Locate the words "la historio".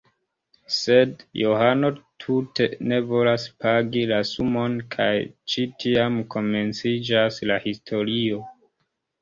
7.53-8.43